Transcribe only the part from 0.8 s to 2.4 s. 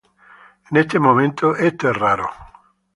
momento, esto es raro